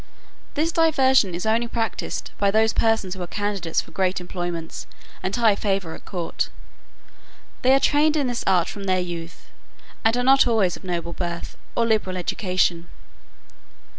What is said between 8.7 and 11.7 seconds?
their youth, and are not always of noble birth,